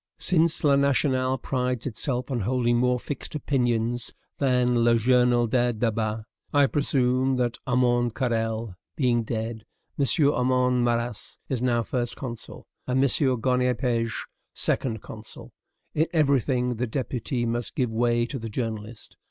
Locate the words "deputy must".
16.87-17.75